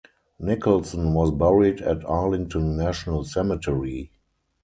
[0.39, 4.11] Nicholson was buried at Arlington National Cemetery.